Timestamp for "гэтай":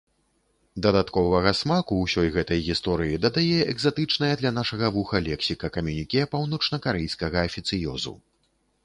2.37-2.63